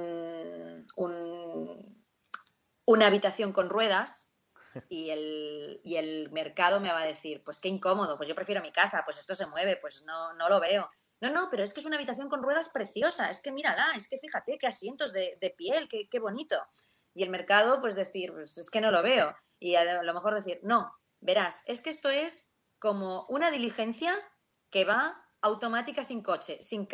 una 2.85 3.07
habitación 3.07 3.53
con 3.53 3.69
ruedas 3.69 4.33
y 4.89 5.11
el, 5.11 6.29
mercado 6.33 6.81
me 6.81 6.93
va 6.93 7.03
a 7.03 7.07
decir, 7.07 7.43
pues 7.45 7.61
qué 7.61 7.69
incómodo, 7.69 8.17
pues 8.17 8.29
yo 8.29 8.35
prefiero 8.35 8.63
mi 8.63 8.73
casa, 8.73 9.03
pues 9.05 9.19
esto 9.19 9.35
se 9.35 9.47
mueve, 9.47 9.77
pues 9.77 10.03
no, 10.05 10.35
no 10.35 10.49
lo 10.49 10.61
veo. 10.61 10.91
No, 11.21 11.31
no, 11.31 11.49
pero 11.51 11.63
es 11.63 11.73
que 11.73 11.81
es 11.81 11.87
una 11.87 11.97
habitación 11.97 12.29
con 12.29 12.43
ruedas 12.43 12.69
preciosa, 12.69 13.31
es 13.31 13.41
que 13.41 13.51
mírala, 13.51 13.87
es 13.97 14.09
que 14.09 14.19
fíjate 14.19 14.59
qué 14.59 14.67
asientos 14.67 15.13
de, 15.13 15.55
piel, 15.57 15.89
qué, 15.89 16.09
qué, 16.11 16.19
bonito. 16.19 16.57
Y 17.15 17.23
el 17.23 17.31
mercado, 17.31 17.81
pues 17.81 17.97
decir, 17.97 18.33
pues 18.33 18.59
es 18.59 18.71
que 18.71 18.83
no 18.83 18.91
lo 18.91 19.03
veo. 19.03 19.35
Y 19.59 19.77
a 19.77 20.03
lo 20.03 20.13
mejor 20.13 20.35
decir, 20.35 20.61
no, 20.63 20.93
verás, 21.21 21.63
es 21.67 21.81
que 21.81 21.89
esto 21.89 22.11
es 22.11 22.47
como 22.79 23.25
una 23.31 23.51
diligencia 23.51 24.15
que 24.71 24.85
va 24.85 25.26
automática 25.47 26.05
sin 26.05 26.23
coche, 26.23 26.59
sin, 26.63 26.89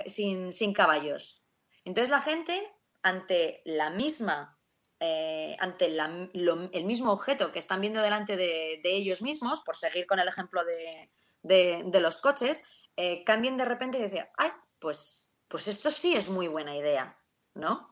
sin, 0.53 0.73
caballos. 0.73 1.43
Entonces 1.85 2.11
la 2.11 2.21
gente, 2.21 2.73
ante 3.03 3.63
la 3.65 3.91
misma, 3.91 4.59
eh, 5.01 5.57
ante 5.59 5.87
el 5.87 6.85
mismo 6.85 7.13
objeto 7.13 7.53
que 7.53 7.59
están 7.59 7.81
viendo 7.81 8.01
delante 8.01 8.37
de, 8.37 8.81
ellos 8.85 9.23
mismos, 9.23 9.61
por 9.63 9.77
seguir 9.77 10.07
con 10.07 10.21
el 10.21 10.29
ejemplo 10.29 10.63
de, 10.65 12.01
los 12.01 12.19
coches, 12.19 12.63
eh, 12.97 13.25
cambien 13.25 13.57
de 13.57 13.65
repente 13.65 13.99
y 13.99 14.03
decir, 14.03 14.27
ay, 14.37 14.51
pues, 14.79 15.29
pues 15.49 15.69
esto 15.69 15.91
sí 15.91 16.15
es 16.15 16.29
muy 16.29 16.49
buena 16.49 16.77
idea, 16.77 17.19
¿no? 17.55 17.89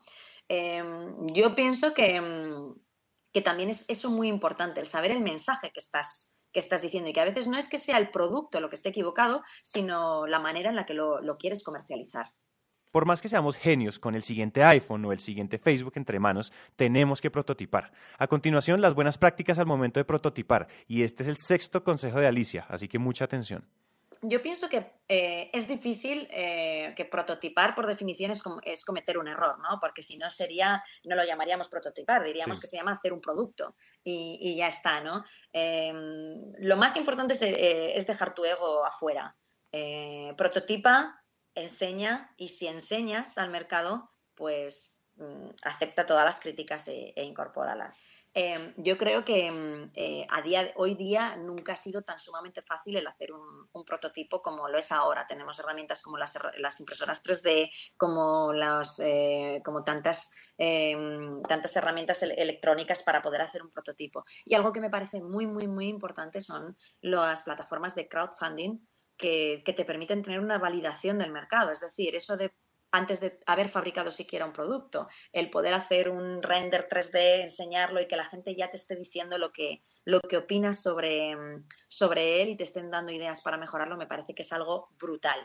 Em, 0.47 1.27
yo 1.27 1.55
pienso 1.55 1.93
que, 1.93 2.21
que 3.31 3.41
también 3.41 3.69
es 3.69 3.85
eso 3.87 4.09
muy 4.09 4.27
importante, 4.27 4.79
el 4.81 4.85
saber 4.85 5.11
el 5.11 5.21
mensaje 5.21 5.71
que 5.71 5.79
estás, 5.79 6.30
que 6.51 6.59
estás 6.59 6.81
diciendo 6.81 7.09
y 7.09 7.13
que 7.13 7.21
a 7.21 7.25
veces 7.25 7.47
no 7.47 7.57
es 7.57 7.69
que 7.69 7.79
sea 7.79 7.97
el 7.97 8.11
producto 8.11 8.59
lo 8.59 8.69
que 8.69 8.75
esté 8.75 8.89
equivocado, 8.89 9.43
sino 9.63 10.27
la 10.27 10.39
manera 10.39 10.69
en 10.69 10.75
la 10.75 10.85
que 10.85 10.93
lo, 10.93 11.37
quieres 11.37 11.63
comercializar. 11.63 12.31
Por 12.91 13.05
más 13.05 13.21
que 13.21 13.29
seamos 13.29 13.55
genios 13.55 13.99
con 13.99 14.15
el 14.15 14.23
siguiente 14.23 14.63
iPhone 14.63 15.05
o 15.05 15.13
el 15.13 15.19
siguiente 15.19 15.57
Facebook 15.57 15.93
entre 15.95 16.19
manos, 16.19 16.51
tenemos 16.75 17.21
que 17.21 17.31
prototipar. 17.31 17.93
A 18.17 18.27
continuación, 18.27 18.81
las 18.81 18.93
buenas 18.93 19.17
prácticas 19.17 19.59
al 19.59 19.65
momento 19.65 19.99
de 19.99 20.03
prototipar. 20.03 20.67
Y 20.87 21.03
este 21.03 21.23
es 21.23 21.29
el 21.29 21.37
sexto 21.37 21.85
consejo 21.85 22.19
de 22.19 22.27
Alicia, 22.27 22.65
así 22.67 22.89
que 22.89 22.99
mucha 22.99 23.23
atención. 23.23 23.65
Yo 24.23 24.41
pienso 24.43 24.69
que 24.69 24.93
eh, 25.07 25.49
es 25.51 25.67
difícil 25.67 26.27
eh, 26.29 26.93
que 26.95 27.05
prototipar 27.05 27.73
por 27.73 27.87
definición 27.87 28.29
es, 28.29 28.43
es, 28.63 28.85
cometer 28.85 29.17
un 29.17 29.27
error, 29.27 29.57
¿no? 29.59 29.79
Porque 29.79 30.03
si 30.03 30.17
no 30.17 30.29
sería, 30.29 30.83
no 31.05 31.15
lo 31.15 31.25
llamaríamos 31.25 31.69
prototipar, 31.69 32.23
diríamos 32.23 32.59
que 32.59 32.67
se 32.67 32.77
llama 32.77 32.91
hacer 32.91 33.13
un 33.13 33.21
producto 33.21 33.75
y, 34.03 34.55
ya 34.55 34.67
está, 34.67 35.01
¿no? 35.01 35.25
Em, 35.51 36.53
lo 36.59 36.77
más 36.77 36.95
importante 36.97 37.33
es, 37.33 37.41
eh, 37.41 37.97
es, 37.97 38.05
dejar 38.05 38.35
tu 38.35 38.45
ego 38.45 38.85
afuera. 38.85 39.35
prototipa, 40.37 41.23
enseña 41.55 42.33
y 42.37 42.49
si 42.49 42.67
enseñas 42.67 43.39
al 43.39 43.49
mercado, 43.49 44.11
pues 44.35 44.97
mm, 45.15 45.49
acepta 45.63 46.05
todas 46.05 46.25
las 46.25 46.39
críticas 46.39 46.87
e, 46.87 47.13
e 47.15 47.23
incorpóralas. 47.23 48.05
Em, 48.33 48.73
yo 48.77 48.97
creo 48.97 49.25
que 49.25 49.51
mm, 49.51 49.87
eh, 49.95 50.25
a 50.29 50.41
día 50.41 50.71
hoy 50.75 50.95
día 50.95 51.35
nunca 51.35 51.73
ha 51.73 51.75
sido 51.75 52.01
tan 52.01 52.17
sumamente 52.17 52.61
fácil 52.61 52.95
el 52.95 53.05
hacer 53.05 53.33
un, 53.33 53.83
prototipo 53.85 54.41
como 54.41 54.69
lo 54.69 54.77
es 54.77 54.91
ahora. 54.91 55.27
Tenemos 55.27 55.59
herramientas 55.59 56.01
como 56.01 56.17
las, 56.17 56.35
impresoras 56.79 57.21
3D, 57.23 57.69
como, 57.97 58.53
eh, 58.99 59.61
como 59.65 59.83
tantas, 59.83 60.31
em, 60.57 61.41
tantas 61.43 61.75
herramientas 61.75 62.23
electrónicas 62.23 63.03
para 63.03 63.21
poder 63.21 63.41
hacer 63.41 63.63
un 63.63 63.71
prototipo. 63.71 64.23
Y 64.45 64.55
algo 64.55 64.71
que 64.71 64.81
me 64.81 64.89
parece 64.89 65.21
muy, 65.21 65.47
muy, 65.47 65.67
muy 65.67 65.87
importante 65.87 66.41
son 66.41 66.77
las 67.01 67.41
plataformas 67.43 67.95
de 67.95 68.07
crowdfunding 68.07 68.79
que, 69.17 69.63
te 69.75 69.85
permiten 69.85 70.21
tener 70.23 70.39
una 70.39 70.57
validación 70.57 71.19
del 71.19 71.31
mercado. 71.31 71.71
Es 71.71 71.79
decir, 71.81 72.15
eso 72.15 72.37
de 72.37 72.53
antes 72.91 73.21
de 73.21 73.39
haber 73.45 73.69
fabricado 73.69 74.11
siquiera 74.11 74.45
un 74.45 74.53
producto, 74.53 75.07
el 75.31 75.49
poder 75.49 75.73
hacer 75.73 76.09
un 76.09 76.43
render 76.43 76.87
3D, 76.89 77.41
enseñarlo 77.41 78.01
y 78.01 78.07
que 78.07 78.17
la 78.17 78.25
gente 78.25 78.55
ya 78.55 78.69
te 78.69 78.77
esté 78.77 78.95
diciendo 78.95 79.37
lo 79.37 79.51
que, 79.51 79.81
lo 80.03 80.19
que 80.19 80.37
opinas 80.37 80.81
sobre, 80.81 81.35
sobre 81.87 82.41
él 82.41 82.49
y 82.49 82.57
te 82.57 82.63
estén 82.63 82.91
dando 82.91 83.11
ideas 83.11 83.41
para 83.41 83.57
mejorarlo, 83.57 83.97
me 83.97 84.07
parece 84.07 84.35
que 84.35 84.41
es 84.41 84.51
algo 84.51 84.89
brutal. 84.99 85.39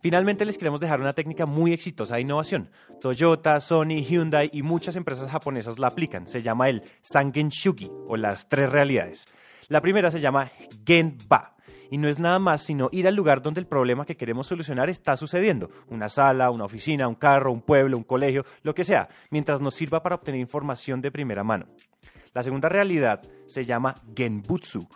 Finalmente 0.00 0.44
les 0.44 0.58
queremos 0.58 0.78
dejar 0.78 1.00
una 1.00 1.12
técnica 1.12 1.44
muy 1.44 1.72
exitosa 1.72 2.14
de 2.14 2.20
innovación. 2.20 2.70
Toyota, 3.00 3.60
Sony, 3.60 4.04
Hyundai 4.08 4.48
y 4.52 4.62
muchas 4.62 4.94
empresas 4.94 5.28
japonesas 5.28 5.78
la 5.80 5.88
aplican. 5.88 6.28
Se 6.28 6.40
llama 6.40 6.68
el 6.68 6.84
Sangen 7.02 7.48
Shugi 7.48 7.90
o 8.06 8.16
las 8.16 8.48
tres 8.48 8.70
realidades. 8.70 9.24
La 9.66 9.80
primera 9.80 10.12
se 10.12 10.20
llama 10.20 10.52
Genba 10.86 11.57
y 11.90 11.98
no 11.98 12.08
es 12.08 12.18
nada 12.18 12.38
más 12.38 12.62
sino 12.62 12.88
ir 12.92 13.08
al 13.08 13.14
lugar 13.14 13.42
donde 13.42 13.60
el 13.60 13.66
problema 13.66 14.04
que 14.04 14.16
queremos 14.16 14.46
solucionar 14.46 14.88
está 14.88 15.16
sucediendo, 15.16 15.70
una 15.88 16.08
sala, 16.08 16.50
una 16.50 16.64
oficina, 16.64 17.08
un 17.08 17.14
carro, 17.14 17.52
un 17.52 17.62
pueblo, 17.62 17.96
un 17.96 18.04
colegio, 18.04 18.44
lo 18.62 18.74
que 18.74 18.84
sea, 18.84 19.08
mientras 19.30 19.60
nos 19.60 19.74
sirva 19.74 20.02
para 20.02 20.16
obtener 20.16 20.40
información 20.40 21.00
de 21.00 21.10
primera 21.10 21.44
mano. 21.44 21.66
La 22.34 22.42
segunda 22.42 22.68
realidad 22.68 23.22
se 23.46 23.64
llama 23.64 23.94
Genbutsu. 24.14 24.86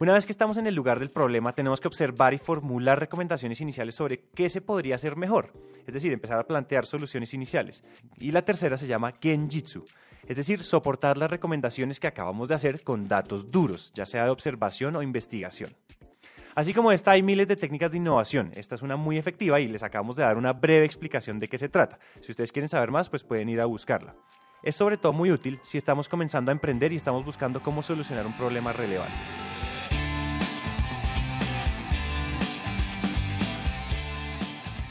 Una 0.00 0.12
vez 0.12 0.26
que 0.26 0.32
estamos 0.32 0.56
en 0.56 0.66
el 0.68 0.76
lugar 0.76 1.00
del 1.00 1.10
problema, 1.10 1.52
tenemos 1.52 1.80
que 1.80 1.88
observar 1.88 2.32
y 2.32 2.38
formular 2.38 3.00
recomendaciones 3.00 3.60
iniciales 3.60 3.96
sobre 3.96 4.20
qué 4.32 4.48
se 4.48 4.60
podría 4.60 4.94
hacer 4.94 5.16
mejor, 5.16 5.52
es 5.86 5.92
decir, 5.92 6.12
empezar 6.12 6.38
a 6.38 6.46
plantear 6.46 6.86
soluciones 6.86 7.34
iniciales. 7.34 7.82
Y 8.16 8.30
la 8.30 8.42
tercera 8.42 8.76
se 8.76 8.86
llama 8.86 9.14
Genjitsu, 9.20 9.84
es 10.24 10.36
decir, 10.36 10.62
soportar 10.62 11.18
las 11.18 11.30
recomendaciones 11.30 11.98
que 11.98 12.06
acabamos 12.06 12.48
de 12.48 12.54
hacer 12.54 12.84
con 12.84 13.08
datos 13.08 13.50
duros, 13.50 13.92
ya 13.92 14.06
sea 14.06 14.24
de 14.24 14.30
observación 14.30 14.94
o 14.94 15.02
investigación. 15.02 15.70
Así 16.58 16.74
como 16.74 16.90
esta, 16.90 17.12
hay 17.12 17.22
miles 17.22 17.46
de 17.46 17.54
técnicas 17.54 17.92
de 17.92 17.98
innovación. 17.98 18.50
Esta 18.56 18.74
es 18.74 18.82
una 18.82 18.96
muy 18.96 19.16
efectiva 19.16 19.60
y 19.60 19.68
les 19.68 19.84
acabamos 19.84 20.16
de 20.16 20.24
dar 20.24 20.36
una 20.36 20.52
breve 20.52 20.84
explicación 20.84 21.38
de 21.38 21.46
qué 21.46 21.56
se 21.56 21.68
trata. 21.68 22.00
Si 22.20 22.32
ustedes 22.32 22.50
quieren 22.50 22.68
saber 22.68 22.90
más, 22.90 23.08
pues 23.08 23.22
pueden 23.22 23.48
ir 23.48 23.60
a 23.60 23.66
buscarla. 23.66 24.16
Es 24.64 24.74
sobre 24.74 24.96
todo 24.96 25.12
muy 25.12 25.30
útil 25.30 25.60
si 25.62 25.78
estamos 25.78 26.08
comenzando 26.08 26.50
a 26.50 26.52
emprender 26.52 26.92
y 26.92 26.96
estamos 26.96 27.24
buscando 27.24 27.62
cómo 27.62 27.80
solucionar 27.80 28.26
un 28.26 28.36
problema 28.36 28.72
relevante. 28.72 29.14